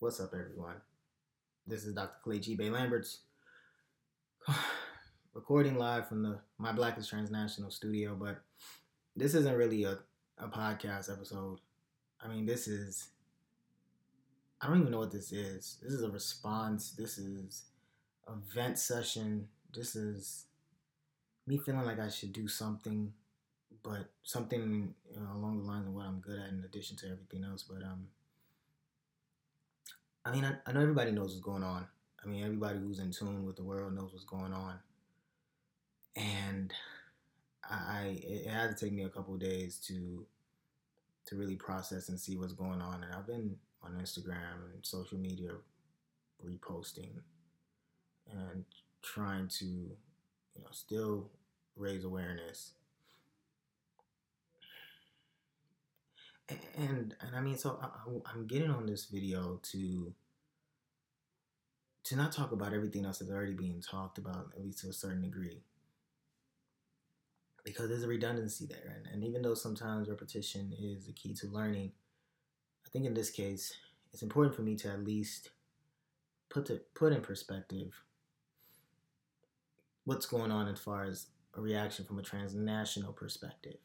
[0.00, 0.76] What's up, everyone?
[1.66, 2.16] This is Dr.
[2.24, 2.56] Clay G.
[2.56, 3.18] Bay Lamberts,
[5.34, 8.40] recording live from the My Black is Transnational studio, but
[9.14, 9.98] this isn't really a,
[10.38, 11.58] a podcast episode.
[12.18, 13.10] I mean, this is,
[14.62, 15.76] I don't even know what this is.
[15.82, 16.92] This is a response.
[16.92, 17.64] This is
[18.26, 19.48] a vent session.
[19.70, 20.46] This is
[21.46, 23.12] me feeling like I should do something,
[23.82, 27.06] but something you know, along the lines of what I'm good at in addition to
[27.10, 27.66] everything else.
[27.68, 28.06] But, um,
[30.24, 31.86] I mean, I, I know everybody knows what's going on.
[32.22, 34.78] I mean, everybody who's in tune with the world knows what's going on.
[36.16, 36.72] And
[37.64, 40.26] I, it had to take me a couple days to
[41.26, 43.04] to really process and see what's going on.
[43.04, 45.52] And I've been on Instagram and social media
[46.44, 47.20] reposting
[48.30, 48.64] and
[49.02, 51.30] trying to, you know, still
[51.76, 52.72] raise awareness.
[56.76, 57.88] And and I mean, so I,
[58.32, 60.12] I'm getting on this video to
[62.04, 64.92] to not talk about everything else that's already being talked about, at least to a
[64.92, 65.62] certain degree.
[67.62, 68.96] Because there's a redundancy there.
[68.96, 71.92] And, and even though sometimes repetition is the key to learning,
[72.86, 73.74] I think in this case,
[74.12, 75.50] it's important for me to at least
[76.48, 78.02] put to, put in perspective
[80.04, 83.78] what's going on as far as a reaction from a transnational perspective,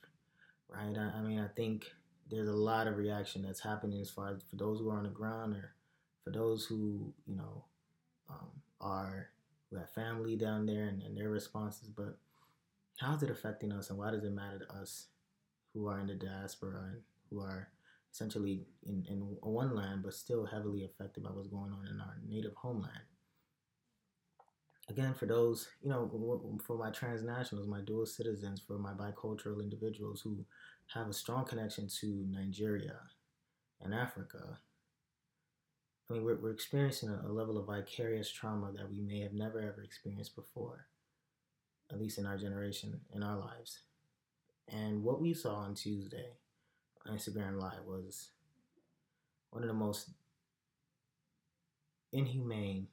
[0.69, 0.97] right?
[0.97, 1.91] I, I mean, I think
[2.29, 5.03] there's a lot of reaction that's happening as far as for those who are on
[5.03, 5.73] the ground or
[6.23, 7.65] for those who, you know,
[8.29, 8.49] um,
[8.81, 9.29] are
[9.69, 12.17] who have family down there and, and their responses, but
[12.99, 15.07] how is it affecting us and why does it matter to us
[15.73, 17.69] who are in the diaspora and who are
[18.11, 22.17] essentially in, in one land but still heavily affected by what's going on in our
[22.27, 22.91] native homeland?
[24.87, 30.21] Again, for those, you know, for my transnationals, my dual citizens, for my bicultural individuals
[30.21, 30.45] who
[30.94, 33.00] have a strong connection to Nigeria
[33.81, 34.59] and Africa,
[36.09, 39.33] I mean, we're, we're experiencing a, a level of vicarious trauma that we may have
[39.33, 40.86] never ever experienced before,
[41.91, 43.79] at least in our generation, in our lives.
[44.68, 46.38] And what we saw on Tuesday
[47.06, 48.29] on Instagram Live was
[49.51, 50.09] one of the most
[52.12, 52.88] inhumane,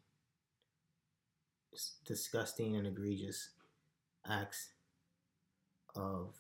[2.04, 3.50] disgusting, and egregious
[4.28, 4.70] acts
[5.94, 6.34] of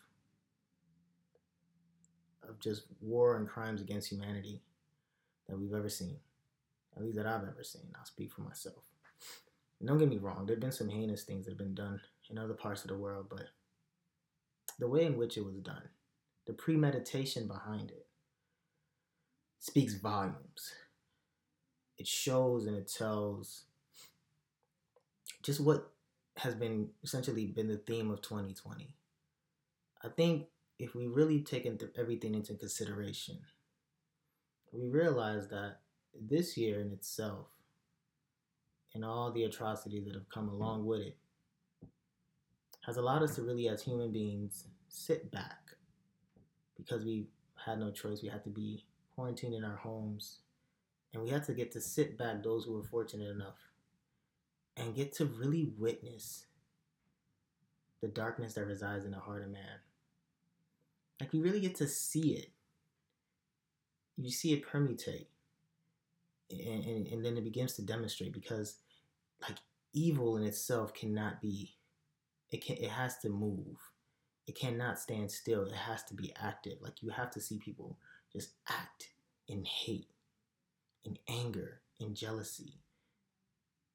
[2.52, 4.62] of just war and crimes against humanity
[5.48, 6.18] that we've ever seen
[6.96, 7.82] at least that I've ever seen.
[7.98, 8.84] I'll speak for myself.
[9.80, 12.00] And don't get me wrong, there have been some heinous things that have been done
[12.30, 13.48] in other parts of the world, but
[14.78, 15.82] the way in which it was done,
[16.46, 18.06] the premeditation behind it,
[19.58, 20.72] speaks volumes.
[21.98, 23.64] It shows and it tells
[25.42, 25.90] just what
[26.38, 28.94] has been essentially been the theme of 2020.
[30.04, 30.46] I think
[30.82, 33.38] if we really take everything into consideration,
[34.72, 35.76] we realize that
[36.20, 37.46] this year in itself
[38.92, 41.16] and all the atrocities that have come along with it
[42.84, 45.60] has allowed us to really, as human beings, sit back
[46.76, 47.28] because we
[47.64, 48.20] had no choice.
[48.20, 48.82] We had to be
[49.14, 50.40] quarantined in our homes,
[51.14, 53.70] and we had to get to sit back, those who were fortunate enough,
[54.76, 56.46] and get to really witness
[58.00, 59.78] the darkness that resides in the heart of man.
[61.22, 62.50] Like, we really get to see it.
[64.16, 65.26] You see it permutate
[66.50, 68.76] and, and, and then it begins to demonstrate because
[69.40, 69.58] like
[69.92, 71.76] evil in itself cannot be
[72.50, 73.76] it can it has to move.
[74.46, 75.64] It cannot stand still.
[75.64, 76.78] It has to be active.
[76.82, 77.96] Like you have to see people
[78.32, 79.10] just act
[79.48, 80.10] in hate
[81.04, 82.80] in anger in jealousy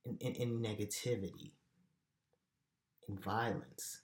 [0.06, 1.52] in, in, in negativity
[3.08, 4.02] in violence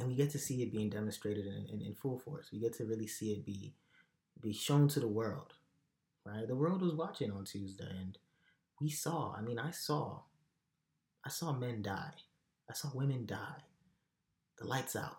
[0.00, 2.72] and we get to see it being demonstrated in, in, in full force we get
[2.72, 3.74] to really see it be
[4.40, 5.54] be shown to the world,
[6.24, 6.46] right?
[6.46, 8.16] The world was watching on Tuesday, and
[8.80, 9.34] we saw.
[9.36, 10.20] I mean, I saw,
[11.24, 12.14] I saw men die.
[12.68, 13.64] I saw women die.
[14.58, 15.18] The lights out,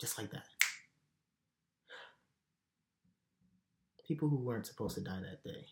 [0.00, 0.46] just like that.
[4.06, 5.66] People who weren't supposed to die that day.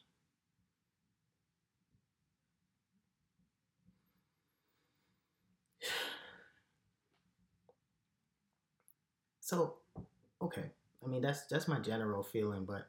[9.53, 9.75] So
[10.41, 10.71] okay.
[11.05, 12.89] I mean, that's that's my general feeling, but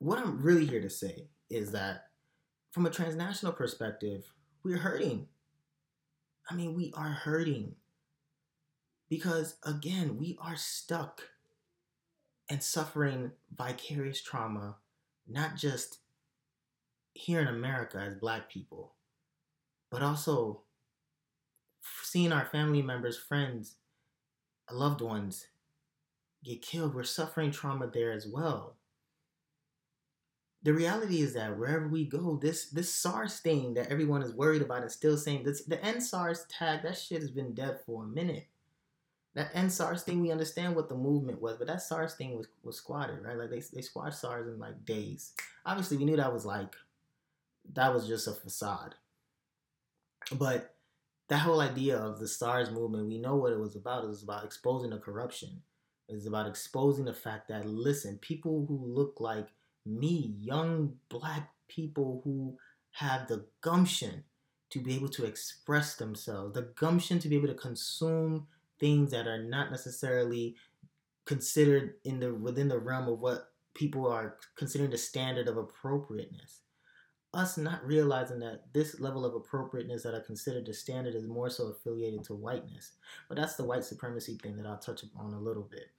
[0.00, 2.08] what I'm really here to say is that
[2.72, 4.30] from a transnational perspective,
[4.62, 5.28] we're hurting.
[6.50, 7.74] I mean, we are hurting
[9.08, 11.22] because again, we are stuck
[12.50, 14.76] and suffering vicarious trauma,
[15.26, 16.00] not just
[17.14, 18.92] here in America as black people,
[19.90, 20.64] but also
[22.02, 23.76] seeing our family members, friends,
[24.74, 25.46] loved ones
[26.44, 26.94] get killed.
[26.94, 28.76] We're suffering trauma there as well.
[30.62, 34.62] The reality is that wherever we go, this this SARS thing that everyone is worried
[34.62, 38.04] about is still saying this the end SARS tag, that shit has been dead for
[38.04, 38.48] a minute.
[39.34, 42.48] That end SARS thing, we understand what the movement was, but that SARS thing was
[42.64, 43.36] was squatted, right?
[43.36, 45.34] Like they they squashed SARS in like days.
[45.64, 46.74] Obviously, we knew that was like
[47.74, 48.94] that was just a facade.
[50.32, 50.74] But
[51.28, 54.04] that whole idea of the SARS movement, we know what it was about.
[54.04, 55.62] It was about exposing the corruption.
[56.08, 59.48] It was about exposing the fact that, listen, people who look like
[59.84, 62.56] me, young black people who
[62.92, 64.24] have the gumption
[64.70, 68.46] to be able to express themselves, the gumption to be able to consume
[68.78, 70.54] things that are not necessarily
[71.24, 76.60] considered in the within the realm of what people are considering the standard of appropriateness
[77.36, 81.50] us not realizing that this level of appropriateness that are considered the standard is more
[81.50, 82.92] so affiliated to whiteness.
[83.28, 85.90] But that's the white supremacy thing that I'll touch on a little bit.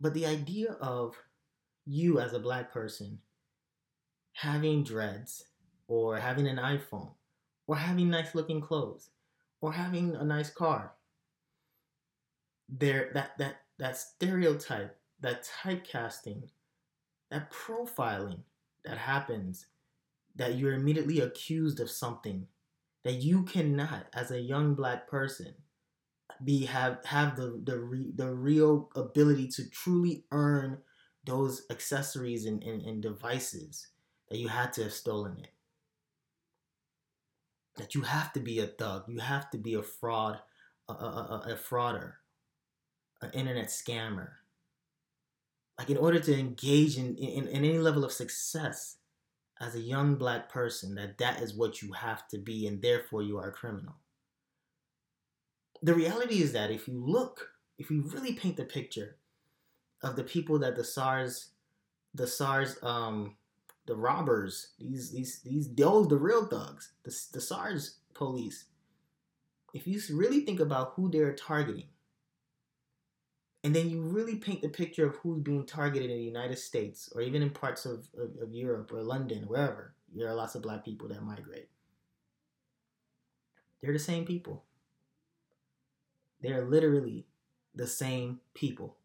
[0.00, 1.16] But the idea of
[1.86, 3.18] you as a black person
[4.32, 5.44] having dreads
[5.88, 7.12] or having an iPhone
[7.66, 9.10] or having nice looking clothes
[9.60, 10.92] or having a nice car
[12.68, 16.42] there that that that stereotype that typecasting
[17.30, 18.40] that profiling
[18.84, 19.66] that happens
[20.36, 22.46] that you're immediately accused of something
[23.04, 25.54] that you cannot as a young black person
[26.42, 30.78] be have have the the re, the real ability to truly earn
[31.24, 33.88] those accessories and, and, and devices
[34.28, 35.50] that you had to have stolen it.
[37.76, 39.04] That you have to be a thug.
[39.08, 40.40] You have to be a fraud
[40.88, 40.96] a, a,
[41.46, 42.14] a, a frauder
[43.22, 44.30] an internet scammer.
[45.78, 48.98] Like in order to engage in, in, in any level of success
[49.60, 53.22] as a young black person that that is what you have to be and therefore
[53.22, 53.94] you are a criminal.
[55.82, 59.16] The reality is that if you look, if you really paint the picture
[60.02, 61.50] of the people that the SARS,
[62.14, 63.36] the SARS, um,
[63.86, 68.64] the robbers, these these these those the real thugs, the, the SARS police.
[69.74, 71.88] If you really think about who they're targeting,
[73.64, 77.08] and then you really paint the picture of who's being targeted in the United States
[77.14, 79.94] or even in parts of, of, of Europe or London, wherever.
[80.14, 81.70] There are lots of black people that migrate.
[83.80, 84.64] They're the same people.
[86.42, 87.26] They're literally
[87.74, 88.96] the same people.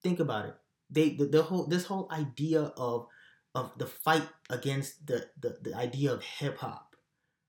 [0.00, 0.54] Think about it.
[0.90, 3.06] They the, the whole this whole idea of
[3.54, 6.96] of the fight against the the, the idea of hip hop,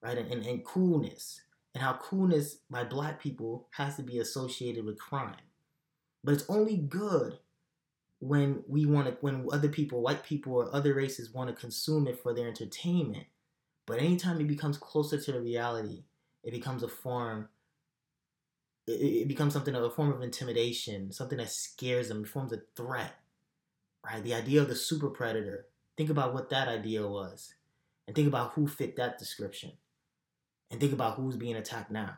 [0.02, 0.18] right?
[0.18, 1.42] And, and, and coolness
[1.74, 5.36] and how coolness by black people has to be associated with crime.
[6.24, 7.40] But it's only good
[8.20, 12.08] when we want to, when other people, white people or other races want to consume
[12.08, 13.26] it for their entertainment.
[13.88, 16.04] But anytime it becomes closer to the reality,
[16.44, 17.50] it becomes a form,
[18.86, 22.62] it, it becomes something of a form of intimidation, something that scares them, forms a
[22.76, 23.16] threat,
[24.06, 24.24] right?
[24.24, 25.66] The idea of the super predator.
[25.98, 27.56] Think about what that idea was,
[28.08, 29.72] and think about who fit that description.
[30.72, 32.14] And think about who's being attacked now.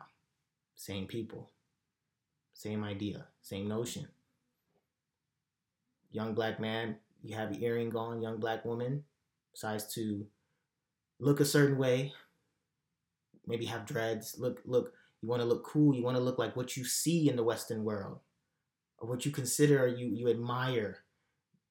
[0.76, 1.50] Same people,
[2.52, 4.06] same idea, same notion.
[6.12, 9.02] Young black man, you have your earring on, young black woman
[9.52, 10.26] decides to
[11.18, 12.12] look a certain way,
[13.46, 16.54] maybe have dreads, look, look, you want to look cool, you want to look like
[16.54, 18.20] what you see in the Western world,
[18.98, 20.98] or what you consider you, you admire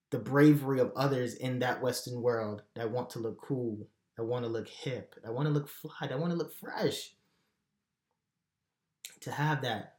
[0.10, 3.88] the bravery of others in that Western world that want to look cool
[4.18, 5.16] I want to look hip.
[5.26, 6.10] I want to look fly.
[6.12, 7.14] I want to look fresh.
[9.22, 9.96] To have that,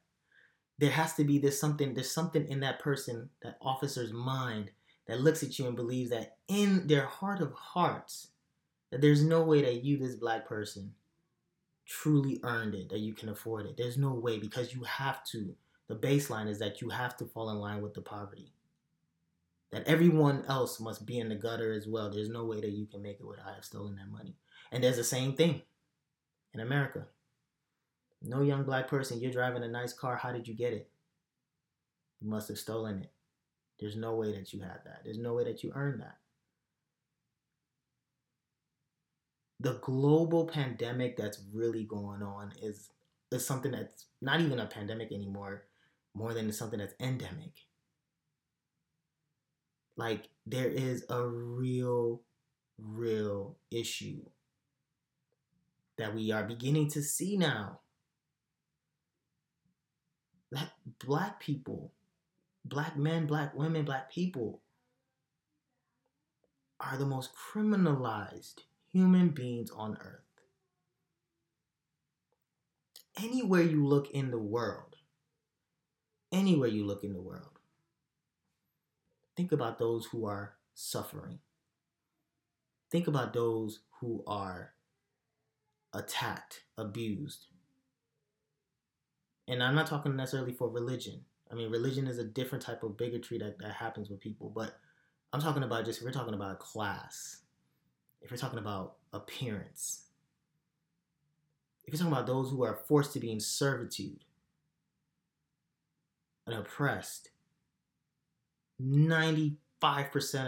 [0.79, 4.71] there has to be there's something there's something in that person, that officer's mind,
[5.07, 8.29] that looks at you and believes that in their heart of hearts,
[8.91, 10.93] that there's no way that you, this black person,
[11.87, 13.77] truly earned it, that you can afford it.
[13.77, 15.55] There's no way because you have to.
[15.89, 18.53] The baseline is that you have to fall in line with the poverty
[19.75, 22.09] that everyone else must be in the gutter as well.
[22.09, 24.37] There's no way that you can make it without I have stolen that money.
[24.71, 25.63] And there's the same thing
[26.53, 27.07] in America.
[28.23, 30.15] No young black person, you're driving a nice car.
[30.15, 30.89] How did you get it?
[32.21, 33.11] You must have stolen it.
[33.81, 35.01] There's no way that you had that.
[35.05, 36.19] There's no way that you earned that.
[39.59, 42.91] The global pandemic that's really going on is,
[43.33, 45.65] is something that's not even a pandemic anymore,
[46.15, 47.55] more than something that's endemic
[49.97, 52.23] like there is a real,
[52.79, 54.23] real issue
[55.97, 57.81] that we are beginning to see now.
[60.51, 60.73] That
[61.05, 61.93] black people,
[62.65, 64.61] black men, black women, black people
[66.81, 68.61] are the most criminalized
[68.93, 70.21] human beings on earth.
[73.17, 74.97] Anywhere you look in the world,
[76.33, 77.54] anywhere you look in the world.
[79.37, 81.39] Think about those who are suffering.
[82.91, 84.73] Think about those who are
[85.93, 87.47] attacked, abused.
[89.49, 91.25] And I'm not talking necessarily for religion.
[91.51, 94.77] I mean, religion is a different type of bigotry that, that happens with people, but
[95.33, 97.43] I'm talking about just, if we're talking about class,
[98.23, 100.05] if we're talking about appearance,
[101.85, 104.25] if you're talking about those who are forced to be in servitude
[106.47, 107.31] and oppressed,
[108.83, 109.57] 95%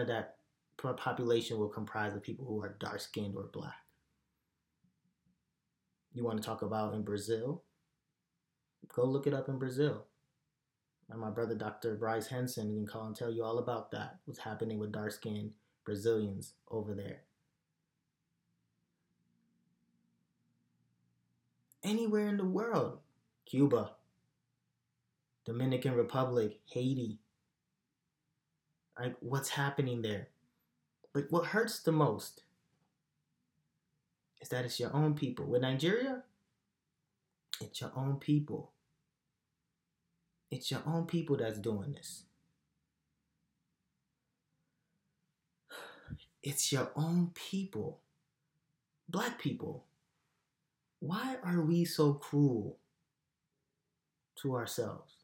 [0.01, 0.37] of that
[0.81, 3.75] population will comprise of people who are dark skinned or black.
[6.13, 7.63] You want to talk about in Brazil?
[8.95, 10.07] Go look it up in Brazil.
[11.11, 11.95] And my brother, Dr.
[11.95, 14.19] Bryce Henson, can call and tell you all about that.
[14.25, 15.53] What's happening with dark skinned
[15.85, 17.21] Brazilians over there.
[21.85, 22.99] Anywhere in the world,
[23.45, 23.93] Cuba,
[25.45, 27.21] Dominican Republic, Haiti.
[28.99, 30.29] Like, what's happening there?
[31.13, 32.43] But what hurts the most
[34.41, 35.47] is that it's your own people.
[35.47, 36.23] With Nigeria,
[37.61, 38.71] it's your own people.
[40.51, 42.23] It's your own people that's doing this.
[46.43, 47.99] It's your own people.
[49.09, 49.85] Black people.
[51.01, 52.79] Why are we so cruel
[54.43, 55.16] to ourselves?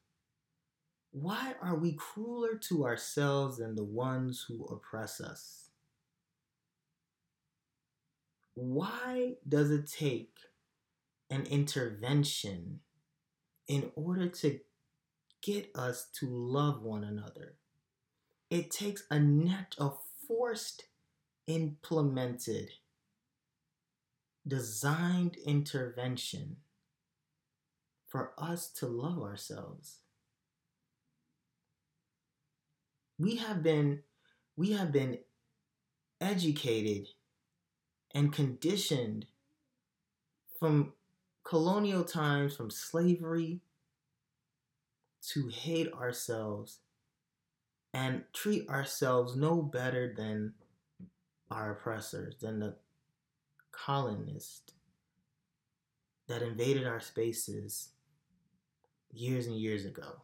[1.13, 5.69] Why are we crueler to ourselves than the ones who oppress us?
[8.55, 10.37] Why does it take
[11.31, 12.81] an intervention
[13.69, 14.61] in order to
[15.43, 17.57] get us to love one another?
[18.51, 20.85] It takes a net of forced,
[21.47, 22.71] implemented,
[24.47, 26.57] designed intervention
[28.09, 30.02] for us to love ourselves.
[33.23, 34.01] We have been
[34.57, 35.19] we have been
[36.21, 37.07] educated
[38.13, 39.27] and conditioned
[40.59, 40.95] from
[41.45, 43.61] colonial times, from slavery,
[45.29, 46.81] to hate ourselves
[47.95, 50.55] and treat ourselves no better than
[51.49, 52.75] our oppressors, than the
[53.71, 54.73] colonists
[56.27, 57.91] that invaded our spaces
[59.13, 60.23] years and years ago.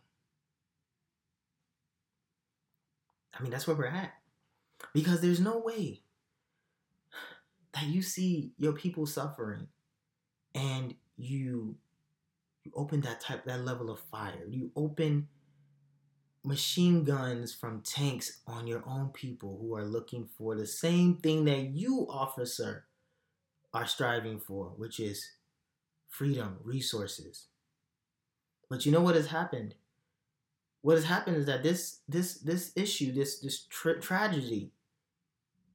[3.39, 4.13] I mean, that's where we're at.
[4.93, 6.03] Because there's no way
[7.73, 9.69] that you see your people suffering
[10.55, 11.77] and you
[12.65, 14.45] you open that type that level of fire.
[14.49, 15.29] You open
[16.45, 21.45] machine guns from tanks on your own people who are looking for the same thing
[21.45, 22.87] that you, officer,
[23.75, 25.25] are striving for, which is
[26.09, 27.47] freedom, resources.
[28.71, 29.75] But you know what has happened?
[30.83, 34.73] What has happened is that this this this issue, this this tra- tragedy,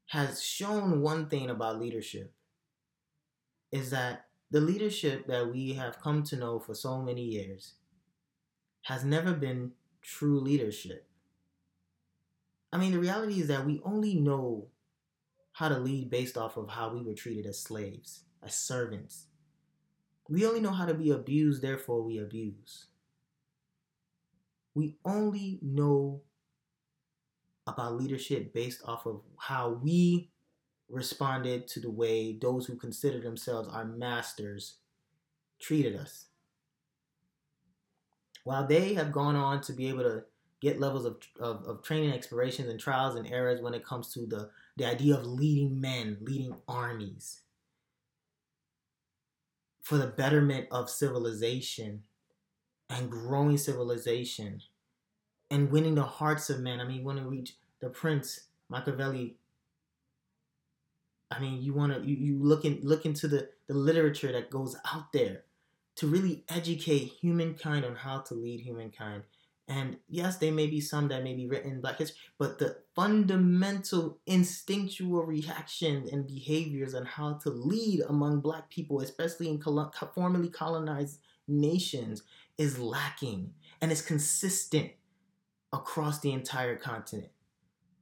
[0.07, 2.33] has shown one thing about leadership:
[3.71, 7.73] is that the leadership that we have come to know for so many years
[8.83, 11.07] has never been true leadership.
[12.71, 14.67] I mean, the reality is that we only know
[15.53, 19.27] how to lead based off of how we were treated as slaves, as servants.
[20.27, 22.87] We only know how to be abused, therefore, we abuse.
[24.75, 26.21] We only know
[27.67, 30.29] about leadership based off of how we
[30.89, 34.75] responded to the way those who consider themselves our masters
[35.59, 36.25] treated us.
[38.43, 40.23] While they have gone on to be able to
[40.61, 44.25] get levels of, of, of training, explorations, and trials and errors when it comes to
[44.25, 47.41] the, the idea of leading men, leading armies
[49.81, 52.03] for the betterment of civilization
[52.93, 54.61] and growing civilization
[55.51, 56.79] and winning the hearts of men.
[56.79, 59.35] I mean, when we reach the Prince, Machiavelli
[61.35, 64.49] I mean, you want to you, you look in look into the the literature that
[64.49, 65.43] goes out there
[65.95, 69.23] to really educate humankind on how to lead humankind.
[69.67, 72.77] And yes, there may be some that may be written in Black history, but the
[72.95, 79.61] fundamental instinctual reactions and behaviors on how to lead among Black people, especially in
[80.13, 82.23] formerly colonized nations,
[82.57, 84.91] is lacking and is consistent
[85.71, 87.29] across the entire continent.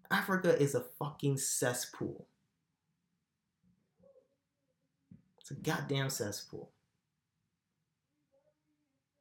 [0.10, 2.28] Africa is a fucking cesspool.
[5.40, 6.72] It's a goddamn cesspool.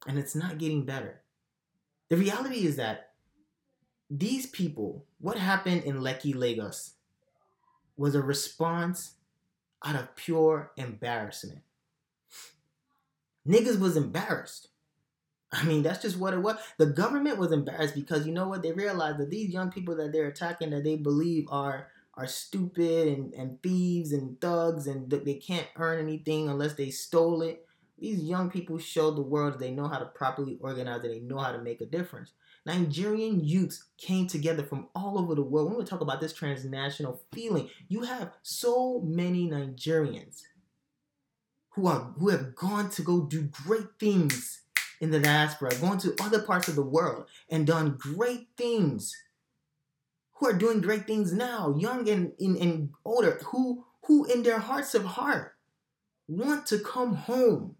[0.07, 1.21] And it's not getting better.
[2.09, 3.13] The reality is that
[4.11, 6.95] these people, what happened in Lekki, Lagos,
[7.97, 9.13] was a response
[9.85, 11.61] out of pure embarrassment.
[13.47, 14.70] Niggas was embarrassed.
[15.53, 16.57] I mean, that's just what it was.
[16.79, 18.63] The government was embarrassed because you know what?
[18.63, 23.09] They realized that these young people that they're attacking that they believe are are stupid
[23.09, 27.67] and, and thieves and thugs and they can't earn anything unless they stole it.
[27.99, 31.39] These young people showed the world they know how to properly organize and they know
[31.39, 32.33] how to make a difference.
[32.67, 35.71] Nigerian youths came together from all over the world.
[35.71, 40.43] When we talk about this transnational feeling, you have so many Nigerians
[41.71, 44.61] who are who have gone to go do great things
[45.01, 49.17] in the diaspora, gone to other parts of the world and done great things.
[50.35, 54.59] Who are doing great things now, young and, and, and older, who who in their
[54.59, 55.55] hearts of heart
[56.27, 57.77] want to come home.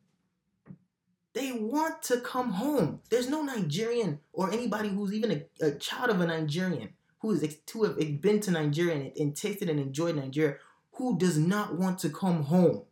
[1.33, 3.01] They want to come home.
[3.09, 7.57] There's no Nigerian or anybody who's even a, a child of a Nigerian who is
[7.67, 10.57] to have been to Nigeria and, and tasted and enjoyed Nigeria
[10.93, 12.83] who does not want to come home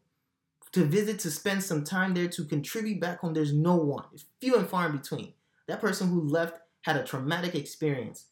[0.73, 4.05] to visit, to spend some time there, to contribute back home, there's no one.
[4.13, 5.33] It's few and far in between.
[5.67, 8.27] That person who left had a traumatic experience.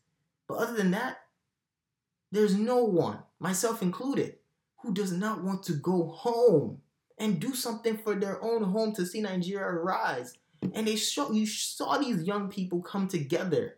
[0.48, 1.18] But other than that,
[2.32, 4.36] there's no one, myself included,
[4.82, 6.78] who does not want to go home
[7.18, 10.34] and do something for their own home to see Nigeria rise.
[10.74, 13.76] And they show you saw these young people come together,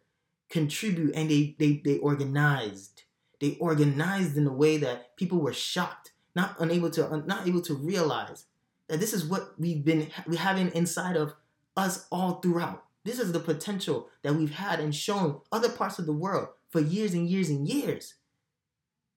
[0.49, 3.03] contribute, and they they they organized.
[3.41, 7.75] They organized in a way that people were shocked, not unable to not able to
[7.75, 8.47] realize
[8.87, 11.35] that this is what we've been we having inside of
[11.77, 12.85] us all throughout.
[13.05, 16.81] This is the potential that we've had and shown other parts of the world for
[16.81, 18.15] years and years and years.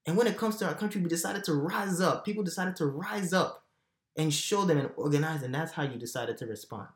[0.08, 2.25] And when it comes to our country, we decided to rise up.
[2.25, 3.66] People decided to rise up
[4.18, 6.90] and show them and organize, and that's how you decided to respond.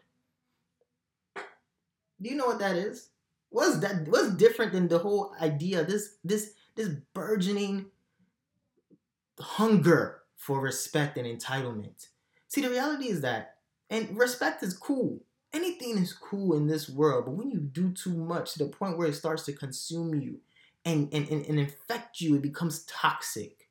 [2.20, 3.10] Do you know what that is?
[3.50, 4.08] What's that?
[4.08, 5.84] What's different than the whole idea?
[5.84, 7.92] This this this burgeoning
[9.40, 12.08] hunger for respect and entitlement.
[12.48, 13.56] See, the reality is that,
[13.90, 15.24] and respect is cool.
[15.54, 18.98] Anything is cool in this world, but when you do too much to the point
[18.98, 20.40] where it starts to consume you
[20.84, 23.70] and, and, and, and infect you, it becomes toxic.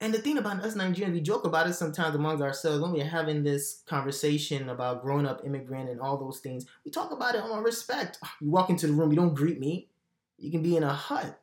[0.00, 3.04] And the thing about us Nigerians, we joke about it sometimes amongst ourselves when we're
[3.04, 6.66] having this conversation about growing up immigrant and all those things.
[6.84, 8.18] We talk about it on respect.
[8.24, 9.90] Ah, you walk into the room, you don't greet me.
[10.38, 11.40] You can be in a hut.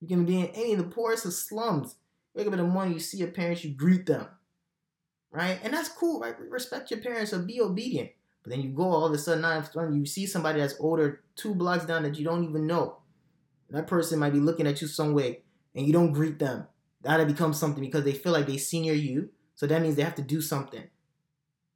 [0.00, 1.96] You can be in any of the poorest of slums.
[2.34, 4.26] Wake up in the morning, you see your parents, you greet them
[5.30, 5.58] right?
[5.62, 6.38] And that's cool, right?
[6.38, 8.10] Respect your parents or be obedient.
[8.42, 11.84] But then you go all of a sudden, you see somebody that's older, two blocks
[11.84, 12.98] down that you don't even know.
[13.68, 15.42] That person might be looking at you some way,
[15.74, 16.66] and you don't greet them.
[17.02, 20.16] That'll become something because they feel like they senior you, so that means they have
[20.16, 20.84] to do something.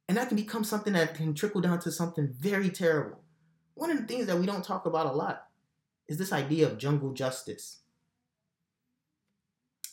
[0.09, 3.21] And that can become something that can trickle down to something very terrible.
[3.75, 5.47] One of the things that we don't talk about a lot
[6.07, 7.79] is this idea of jungle justice.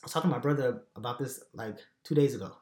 [0.02, 2.52] I was talking to my brother about this like two days ago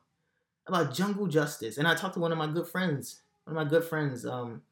[0.67, 3.69] about jungle justice, and I talked to one of my good friends, one of my
[3.69, 4.63] good friends, um,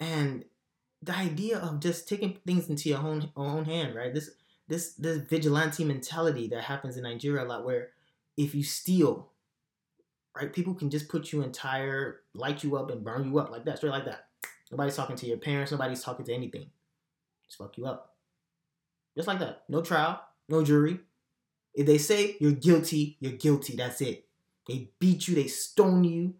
[0.00, 0.44] and
[1.02, 4.12] the idea of just taking things into your own own hand, right?
[4.12, 4.30] This
[4.68, 7.88] this this vigilante mentality that happens in Nigeria a lot, where
[8.36, 9.30] if you steal,
[10.36, 13.50] right, people can just put you in tire, light you up, and burn you up
[13.50, 14.26] like that, straight like that.
[14.70, 15.72] Nobody's talking to your parents.
[15.72, 16.70] Nobody's talking to anything.
[17.46, 18.14] Just fuck you up,
[19.16, 19.62] just like that.
[19.68, 21.00] No trial, no jury.
[21.76, 23.76] If they say you're guilty, you're guilty.
[23.76, 24.24] That's it.
[24.66, 26.34] They beat you, they stone you.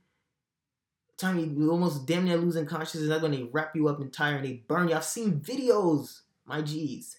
[1.19, 3.09] Time you almost damn near losing consciousness.
[3.09, 4.97] That's when they wrap you up in tire and they burn you.
[4.97, 7.19] I've seen videos, my G's.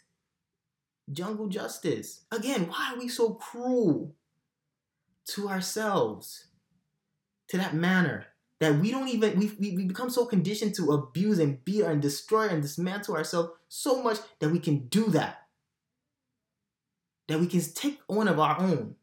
[1.11, 2.25] Jungle justice.
[2.31, 4.13] Again, why are we so cruel
[5.29, 6.45] to ourselves?
[7.49, 8.25] To that manner
[8.59, 12.49] that we don't even we we become so conditioned to abuse and beat and destroy
[12.49, 15.46] and dismantle ourselves so much that we can do that
[17.27, 18.95] that we can take one of our own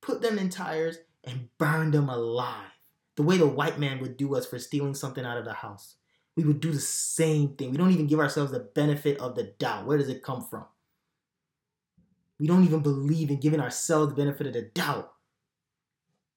[0.00, 2.70] put them in tires and burn them alive.
[3.16, 5.96] The way the white man would do us for stealing something out of the house.
[6.36, 7.70] We would do the same thing.
[7.70, 9.86] We don't even give ourselves the benefit of the doubt.
[9.86, 10.64] Where does it come from?
[12.38, 15.12] We don't even believe in giving ourselves the benefit of the doubt.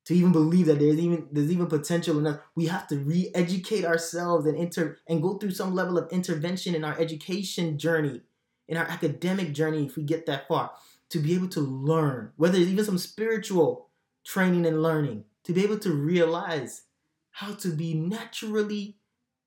[0.08, 4.46] To even believe that there's even there's even potential enough, we have to re-educate ourselves
[4.46, 8.20] and enter and go through some level of intervention in our education journey,
[8.68, 10.72] in our academic journey, if we get that far,
[11.14, 13.92] to be able to learn, whether it's even some spiritual
[14.26, 16.86] training and learning to be able to realize
[17.30, 18.98] how to be naturally,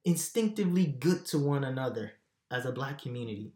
[0.04, 2.12] instinctively good to one another
[2.52, 3.52] as a black community.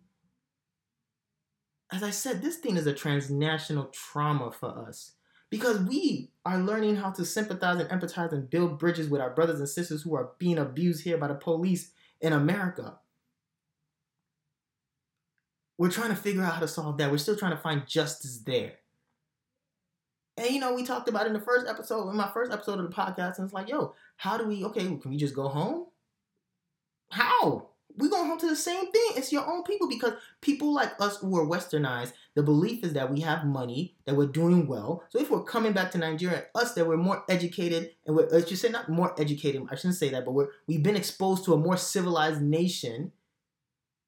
[1.92, 5.12] As I said, this thing is a transnational trauma for us
[5.48, 9.60] because we are learning how to sympathize and empathize and build bridges with our brothers
[9.60, 12.98] and sisters who are being abused here by the police in America.
[15.80, 17.10] We're trying to figure out how to solve that.
[17.10, 18.72] We're still trying to find justice there.
[20.36, 22.90] And you know, we talked about in the first episode, in my first episode of
[22.90, 24.62] the podcast, and it's like, yo, how do we?
[24.62, 25.86] Okay, can we just go home?
[27.10, 27.70] How?
[27.96, 29.10] we going home to the same thing.
[29.16, 33.10] It's your own people because people like us who are westernized, the belief is that
[33.10, 35.02] we have money, that we're doing well.
[35.08, 38.50] So if we're coming back to Nigeria, us that we're more educated and we're as
[38.50, 41.54] you say not more educated, I shouldn't say that, but we're we've been exposed to
[41.54, 43.12] a more civilized nation.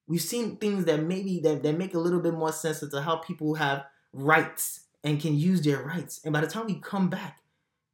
[0.06, 3.02] We've seen things that maybe that, that make a little bit more sense as to
[3.02, 6.20] how people have rights and can use their rights.
[6.24, 7.40] And by the time we come back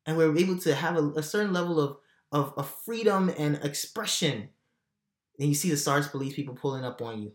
[0.06, 1.96] and we're able to have a, a certain level of,
[2.32, 4.48] of, of freedom and expression
[5.38, 7.32] then you see the SARS police people pulling up on you,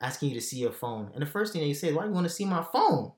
[0.00, 1.10] asking you to see your phone.
[1.12, 3.12] And the first thing that you say Why do you want to see my phone?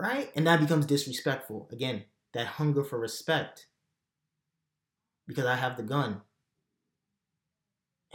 [0.00, 0.30] Right?
[0.36, 1.68] And that becomes disrespectful.
[1.72, 3.66] Again, that hunger for respect.
[5.26, 6.20] Because I have the gun.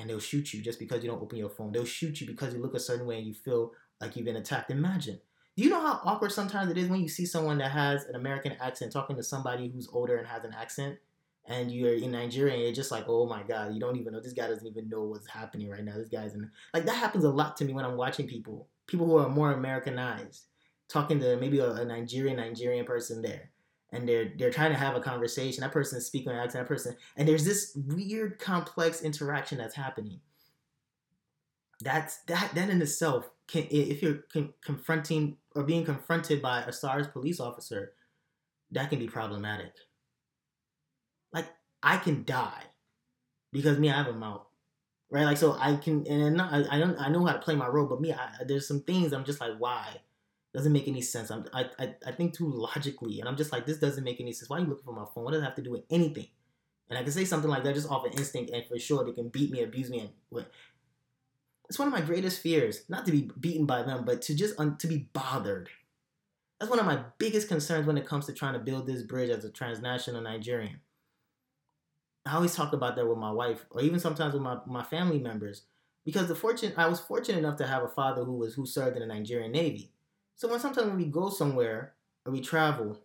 [0.01, 1.71] And they'll shoot you just because you don't open your phone.
[1.71, 4.35] They'll shoot you because you look a certain way and you feel like you've been
[4.35, 4.71] attacked.
[4.71, 5.21] Imagine.
[5.55, 8.15] Do you know how awkward sometimes it is when you see someone that has an
[8.15, 10.97] American accent talking to somebody who's older and has an accent?
[11.45, 14.19] and you're in Nigeria and you're just like, oh my god, you don't even know
[14.19, 15.95] this guy doesn't even know what's happening right now.
[15.97, 19.05] This guy's in like that happens a lot to me when I'm watching people, people
[19.05, 20.45] who are more Americanized,
[20.87, 23.50] talking to maybe a, a Nigerian Nigerian person there,
[23.91, 25.61] and they're they're trying to have a conversation.
[25.61, 30.19] That person is speaking accent, that person, and there's this weird complex interaction that's happening.
[31.81, 36.71] That's that that in itself can if you're con- confronting or being confronted by a
[36.71, 37.93] SARS police officer,
[38.71, 39.73] that can be problematic
[41.33, 41.47] like
[41.83, 42.63] I can die
[43.51, 44.45] because me, I have a mouth,
[45.09, 45.25] right?
[45.25, 47.87] Like so, I can, and I, I don't, I know how to play my role,
[47.87, 49.97] but me, I, there's some things I'm just like, why?
[50.53, 51.31] Doesn't make any sense.
[51.31, 54.33] I'm, I, I, I think too logically, and I'm just like, this doesn't make any
[54.33, 54.49] sense.
[54.49, 55.23] Why are you looking for my phone?
[55.23, 56.27] What does it have to do with anything?
[56.89, 59.13] And I can say something like that just off of instinct, and for sure they
[59.13, 60.51] can beat me, abuse me, and what.
[61.69, 64.59] It's one of my greatest fears, not to be beaten by them, but to just
[64.59, 65.69] un, to be bothered.
[66.59, 69.29] That's one of my biggest concerns when it comes to trying to build this bridge
[69.29, 70.81] as a transnational Nigerian
[72.25, 75.19] I always talk about that with my wife, or even sometimes with my, my family
[75.19, 75.63] members,
[76.05, 78.95] because the fortune I was fortunate enough to have a father who was who served
[78.95, 79.91] in the Nigerian Navy.
[80.35, 81.93] So when sometimes when we go somewhere
[82.25, 82.99] or we travel,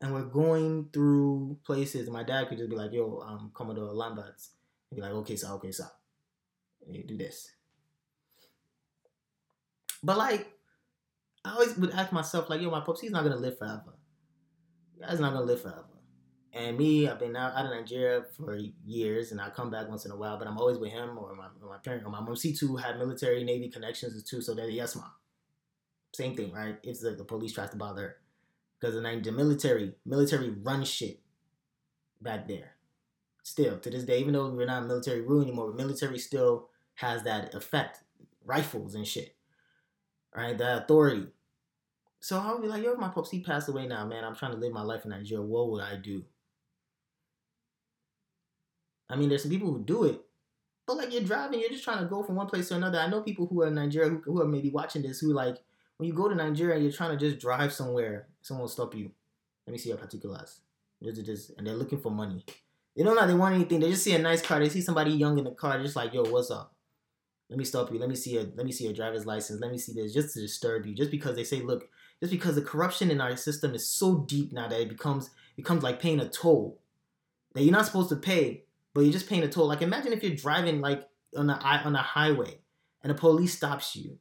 [0.00, 4.50] and we're going through places, my dad could just be like, "Yo, um, Commodore Lamberts,"
[4.90, 5.88] and be like, "Okay, sir, okay, sir,
[6.88, 7.52] you do this."
[10.02, 10.52] But like,
[11.44, 13.94] I always would ask myself, like, "Yo, my pops, he's not gonna live forever.
[15.00, 15.86] Guy's not gonna live forever."
[16.52, 20.04] And me, I've been out, out of Nigeria for years, and I come back once
[20.04, 22.20] in a while, but I'm always with him or my, or my parent or my
[22.20, 22.34] mom.
[22.34, 25.10] C2 had military Navy connections too, so that yes, mom.
[26.14, 26.78] Same thing, right?
[26.82, 28.16] If the, the police tries to bother her,
[28.78, 31.20] because the, the military military run shit
[32.20, 32.72] back there.
[33.42, 37.54] Still to this day, even though we're not military rule anymore, military still has that
[37.54, 38.00] effect,
[38.44, 39.34] rifles and shit,
[40.34, 40.56] right?
[40.56, 41.26] The authority.
[42.20, 44.52] So I'll be like, yo, if my pops he passed away now, man, I'm trying
[44.52, 45.42] to live my life in Nigeria.
[45.42, 46.22] What would I do?
[49.10, 50.20] I mean, there's some people who do it,
[50.86, 52.98] but like you're driving, you're just trying to go from one place to another.
[52.98, 55.58] I know people who are in Nigeria who, who are maybe watching this who like
[56.02, 59.12] when you go to Nigeria, you're trying to just drive somewhere, someone will stop you.
[59.64, 60.58] Let me see your particulars.
[61.00, 62.44] And they're looking for money.
[62.96, 63.78] They don't know they want anything.
[63.78, 64.58] They just see a nice car.
[64.58, 65.74] They see somebody young in the car.
[65.74, 66.74] They're just like, yo, what's up?
[67.48, 68.00] Let me stop you.
[68.00, 69.60] Let me see a let me see your driver's license.
[69.60, 70.94] Let me see this, just to disturb you.
[70.96, 71.88] Just because they say, look,
[72.18, 75.84] just because the corruption in our system is so deep now that it becomes becomes
[75.84, 76.80] like paying a toll
[77.54, 79.68] that you're not supposed to pay, but you're just paying a toll.
[79.68, 82.58] Like imagine if you're driving like on a on a highway
[83.04, 84.18] and the police stops you,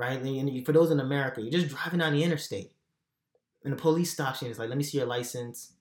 [0.00, 0.20] right?
[0.20, 2.72] And for those in America, you're just driving on the interstate,
[3.64, 5.74] and the police stops you and it's like, "Let me see your license."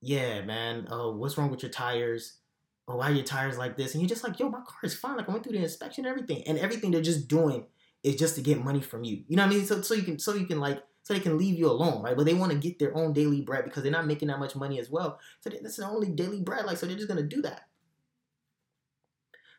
[0.00, 0.86] Yeah, man.
[0.90, 2.38] Oh, what's wrong with your tires?
[2.86, 3.94] Oh, why are your tires like this?
[3.94, 5.16] And you're just like, "Yo, my car is fine.
[5.16, 7.66] Like I went through the inspection, and everything, and everything they're just doing
[8.02, 9.24] is just to get money from you.
[9.28, 9.66] You know what I mean?
[9.66, 12.16] So so you can so you can like so they can leave you alone, right?
[12.16, 14.54] But they want to get their own daily bread because they're not making that much
[14.54, 15.18] money as well.
[15.40, 17.66] So that's the only daily bread, like so they're just gonna do that.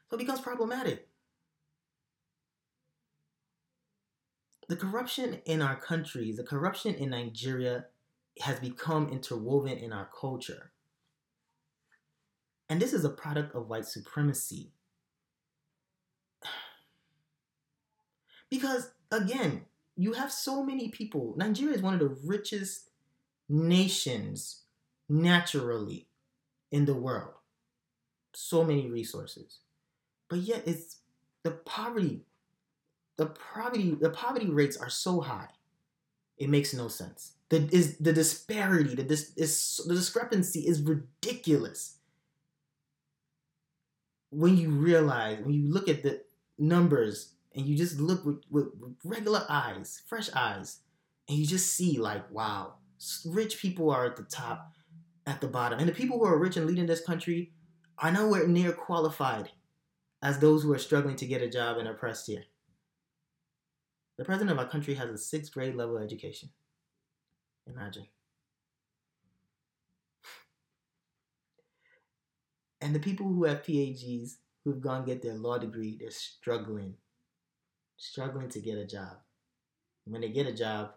[0.09, 1.08] So it becomes problematic.
[4.69, 7.85] The corruption in our countries, the corruption in Nigeria
[8.41, 10.71] has become interwoven in our culture.
[12.69, 14.71] And this is a product of white supremacy.
[18.51, 21.35] Because, again, you have so many people.
[21.37, 22.89] Nigeria is one of the richest
[23.47, 24.63] nations
[25.07, 26.07] naturally
[26.71, 27.33] in the world.
[28.33, 29.59] So many resources.
[30.29, 30.97] But yet it's
[31.43, 32.25] the poverty
[33.19, 35.49] the poverty the poverty rates are so high.
[36.37, 37.33] It makes no sense.
[37.49, 41.97] The is the disparity, the dis, is the discrepancy is ridiculous.
[44.29, 46.21] When you realize, when you look at the
[46.57, 48.67] numbers and you just look with, with
[49.03, 50.79] regular eyes, fresh eyes,
[51.29, 52.73] And you just see, like, wow,
[53.23, 54.73] rich people are at the top,
[55.27, 55.77] at the bottom.
[55.77, 57.53] And the people who are rich and leading this country
[57.99, 59.51] are nowhere near qualified
[60.23, 62.45] as those who are struggling to get a job and oppressed here.
[64.19, 66.49] The president of our country has a sixth grade level education.
[67.65, 68.05] Imagine.
[72.81, 76.95] And the people who have PhDs, who've gone get their law degree, they're struggling,
[77.95, 79.19] struggling to get a job.
[80.03, 80.95] When they get a job,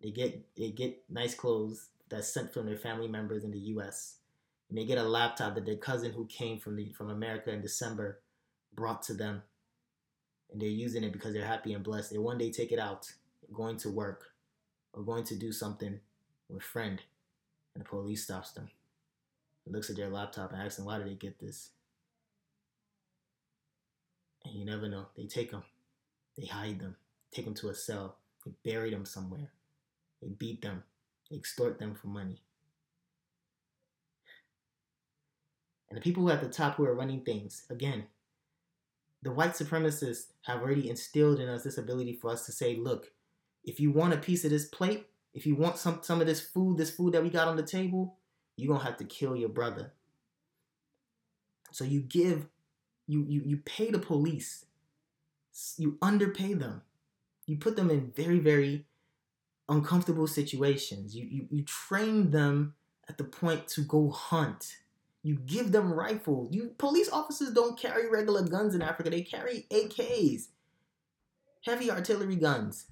[0.00, 4.18] they get they get nice clothes that's sent from their family members in the U.S.
[4.68, 7.60] And they get a laptop that their cousin who came from the from America in
[7.60, 8.20] December
[8.72, 9.42] brought to them,
[10.52, 12.10] and they're using it because they're happy and blessed.
[12.12, 13.10] They one day take it out,
[13.52, 14.32] going to work,
[14.92, 15.98] or going to do something
[16.48, 17.00] with a friend,
[17.74, 18.68] and the police stops them
[19.72, 21.70] looks at their laptop and asks them, why did they get this?
[24.44, 25.06] And you never know.
[25.16, 25.62] They take them,
[26.36, 26.96] they hide them,
[27.32, 29.50] take them to a cell, they bury them somewhere,
[30.20, 30.82] they beat them,
[31.30, 32.42] they extort them for money.
[35.88, 38.04] And the people who are at the top who are running things, again,
[39.22, 43.12] the white supremacists have already instilled in us this ability for us to say, look,
[43.64, 46.40] if you want a piece of this plate, if you want some, some of this
[46.40, 48.18] food, this food that we got on the table,
[48.56, 49.92] you're gonna have to kill your brother.
[51.70, 52.48] So you give,
[53.06, 54.66] you you you pay the police,
[55.78, 56.82] you underpay them,
[57.46, 58.86] you put them in very very
[59.68, 61.16] uncomfortable situations.
[61.16, 62.74] You you you train them
[63.08, 64.76] at the point to go hunt.
[65.22, 66.52] You give them rifles.
[66.52, 69.10] You police officers don't carry regular guns in Africa.
[69.10, 70.48] They carry AKs,
[71.64, 72.86] heavy artillery guns.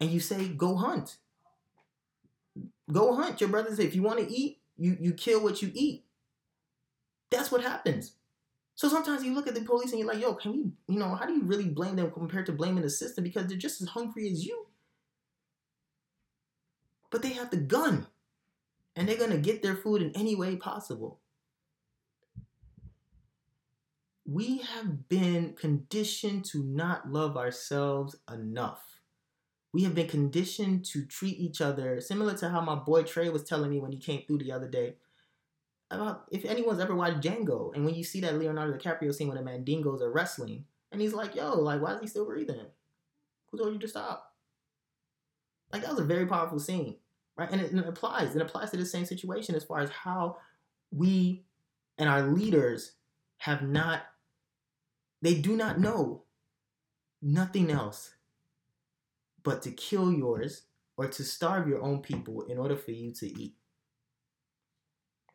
[0.00, 1.16] And you say, go hunt.
[2.90, 3.40] Go hunt.
[3.40, 6.04] Your brother said, if you want to eat, you, you kill what you eat.
[7.30, 8.12] That's what happens.
[8.74, 11.14] So sometimes you look at the police and you're like, yo, can we, you know,
[11.14, 13.24] how do you really blame them compared to blaming the system?
[13.24, 14.66] Because they're just as hungry as you.
[17.10, 18.06] But they have the gun.
[18.98, 21.20] And they're going to get their food in any way possible.
[24.26, 28.98] We have been conditioned to not love ourselves enough
[29.72, 33.44] we have been conditioned to treat each other similar to how my boy Trey was
[33.44, 34.96] telling me when he came through the other day
[35.90, 39.36] about if anyone's ever watched Django and when you see that Leonardo DiCaprio scene when
[39.36, 42.66] the Mandingos are wrestling and he's like, yo, like why is he still breathing?
[43.50, 44.34] Who told you to stop?
[45.72, 46.96] Like that was a very powerful scene,
[47.38, 47.50] right?
[47.50, 48.34] And it, and it applies.
[48.34, 50.36] It applies to the same situation as far as how
[50.90, 51.44] we
[51.96, 52.92] and our leaders
[53.38, 54.02] have not,
[55.22, 56.24] they do not know
[57.22, 58.14] nothing else
[59.42, 60.62] but to kill yours
[60.96, 63.54] or to starve your own people in order for you to eat.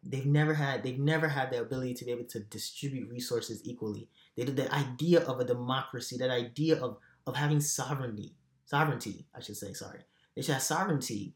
[0.06, 4.10] They've never had they've never had the ability to be able to distribute resources equally.
[4.36, 8.36] They did the idea of a democracy, that idea of of having sovereignty,
[8.66, 10.02] sovereignty, I should say, sorry.
[10.36, 11.36] They should have sovereignty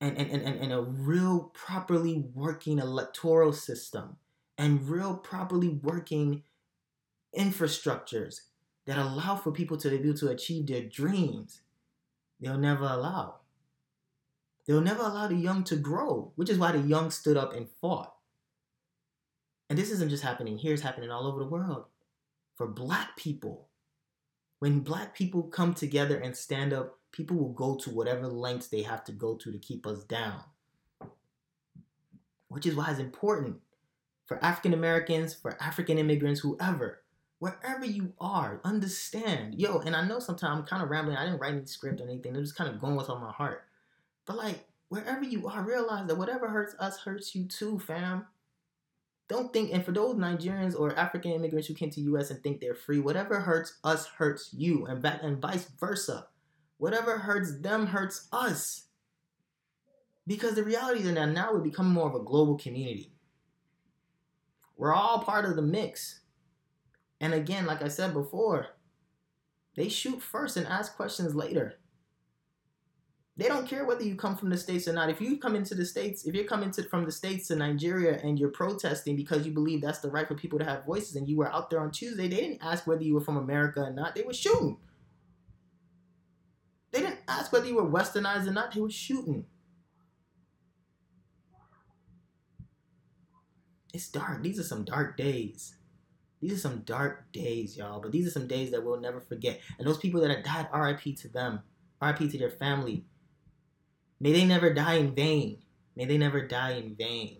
[0.00, 4.16] and, and, and, and a real properly working electoral system
[4.56, 6.42] and real properly working
[7.38, 8.40] infrastructures
[8.86, 11.60] that allow for people to be able to achieve their dreams,
[12.40, 13.36] they'll never allow.
[14.66, 17.68] They'll never allow the young to grow, which is why the young stood up and
[17.80, 18.14] fought.
[19.68, 21.84] And this isn't just happening here, it's happening all over the world.
[22.56, 23.68] For black people,
[24.58, 28.82] when black people come together and stand up, people will go to whatever lengths they
[28.82, 30.40] have to go to to keep us down.
[32.48, 33.58] Which is why it's important
[34.26, 37.02] for African Americans, for African immigrants, whoever,
[37.38, 39.54] wherever you are, understand.
[39.54, 41.16] Yo, and I know sometimes I'm kind of rambling.
[41.16, 42.36] I didn't write any script or anything.
[42.36, 43.64] I'm just kind of going what's on my heart.
[44.26, 48.26] But like, wherever you are, realize that whatever hurts us hurts you too, fam.
[49.28, 52.60] Don't think, and for those Nigerians or African immigrants who came to US and think
[52.60, 56.26] they're free, whatever hurts us hurts you, and back and vice versa.
[56.80, 58.86] Whatever hurts them hurts us.
[60.26, 63.12] Because the reality is that now we're becoming more of a global community.
[64.78, 66.20] We're all part of the mix.
[67.20, 68.68] And again, like I said before,
[69.76, 71.74] they shoot first and ask questions later.
[73.36, 75.10] They don't care whether you come from the States or not.
[75.10, 78.18] If you come into the States, if you're coming to, from the States to Nigeria
[78.24, 81.28] and you're protesting because you believe that's the right for people to have voices and
[81.28, 83.92] you were out there on Tuesday, they didn't ask whether you were from America or
[83.92, 84.14] not.
[84.14, 84.78] They were shooting.
[87.30, 88.74] Ask whether you were westernized or not.
[88.74, 89.46] They were shooting.
[93.94, 94.42] It's dark.
[94.42, 95.76] These are some dark days.
[96.40, 98.00] These are some dark days, y'all.
[98.00, 99.60] But these are some days that we'll never forget.
[99.78, 101.60] And those people that have died, RIP to them.
[102.02, 103.04] RIP to their family.
[104.18, 105.58] May they never die in vain.
[105.94, 107.38] May they never die in vain.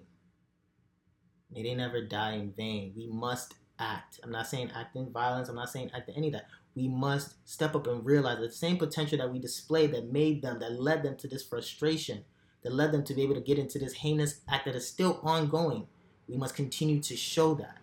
[1.51, 2.93] May they never die in vain.
[2.97, 4.21] We must act.
[4.23, 5.49] I'm not saying act in violence.
[5.49, 6.47] I'm not saying act in any of that.
[6.75, 10.61] We must step up and realize the same potential that we displayed that made them,
[10.61, 12.25] that led them to this frustration,
[12.63, 15.21] that led them to be able to get into this heinous act that is still
[15.23, 15.87] ongoing.
[16.29, 17.79] We must continue to show that.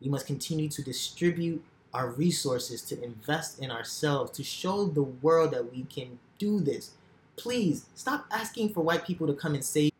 [0.00, 5.52] We must continue to distribute our resources, to invest in ourselves, to show the world
[5.52, 6.92] that we can do this.
[7.36, 9.92] Please stop asking for white people to come and save.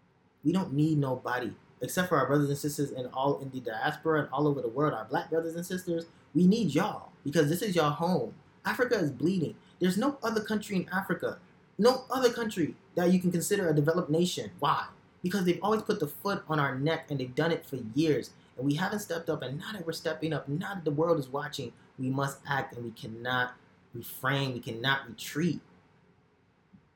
[0.42, 4.21] We don't need nobody except for our brothers and sisters in all in the diaspora
[4.21, 6.07] and all over the world, our black brothers and sisters.
[6.35, 8.35] We need y'all because this is y'all home.
[8.64, 9.55] Africa is bleeding.
[9.81, 11.38] There's no other country in Africa,
[11.79, 14.51] no other country that you can consider a developed nation.
[14.61, 14.87] Why?
[15.23, 18.31] Because they've always put the foot on our neck and they've done it for years.
[18.57, 19.42] And we haven't stepped up.
[19.42, 22.75] And now that we're stepping up, now that the world is watching, we must act
[22.75, 23.55] and we cannot
[23.95, 25.61] refrain, we cannot retreat.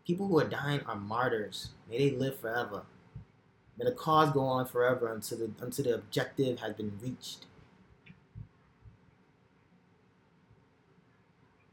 [0.06, 1.70] People who are dying are martyrs.
[1.90, 2.82] May they live forever.
[3.78, 7.46] May the cause go on forever until the until the objective has been reached.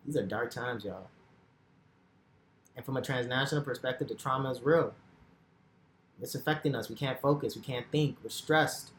[0.06, 1.10] These are dark times, y'all.
[2.76, 4.94] And from a transnational perspective, the trauma is real.
[6.22, 6.90] It's affecting us.
[6.90, 7.56] We can't focus.
[7.56, 8.18] We can't think.
[8.24, 8.92] We're stressed.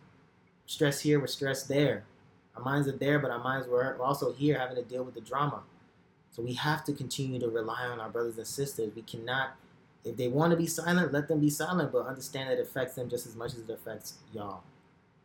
[0.65, 1.21] We're stressed here.
[1.21, 2.05] We're stressed there.
[2.57, 5.21] Our minds are there, but our minds were also here having to deal with the
[5.21, 5.63] drama.
[6.31, 8.93] So we have to continue to rely on our brothers and sisters.
[8.95, 9.57] We cannot,
[10.05, 12.95] if they want to be silent, let them be silent, but understand that it affects
[12.95, 14.63] them just as much as it affects y'all.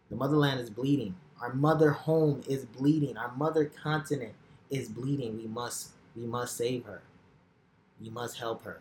[0.09, 1.15] The motherland is bleeding.
[1.41, 3.17] Our mother home is bleeding.
[3.17, 4.33] Our mother continent
[4.69, 5.37] is bleeding.
[5.37, 7.01] We must, we must save her.
[8.01, 8.79] We must help her.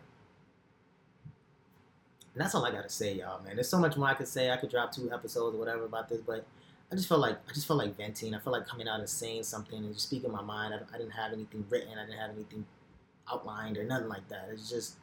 [2.33, 3.55] And that's all I gotta say, y'all, man.
[3.55, 4.51] There's so much more I could say.
[4.51, 6.45] I could drop two episodes or whatever about this, but
[6.91, 8.33] I just felt like I just felt like venting.
[8.33, 10.73] I felt like coming out and saying something and just speaking my mind.
[10.73, 11.97] I, I didn't have anything written.
[11.97, 12.65] I didn't have anything
[13.31, 14.49] outlined or nothing like that.
[14.51, 14.95] It's just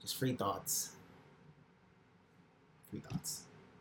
[0.00, 0.92] just free thoughts.
[2.90, 3.42] Free thoughts.